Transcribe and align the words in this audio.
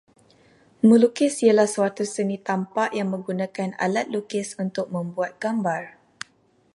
Melukis 0.87 1.33
ialah 1.47 1.69
suatu 1.75 2.01
seni 2.13 2.37
tampak 2.47 2.89
yang 2.97 3.07
menggunakan 3.13 3.69
alat 3.85 4.05
lukis 4.15 4.47
untuk 4.63 4.85
membuat 4.95 5.31
gambar 5.43 5.83